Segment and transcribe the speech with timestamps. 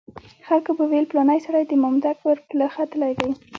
[0.47, 3.29] خلکو به ویل پلانی سړی د مامدک پر پله ختلی دی.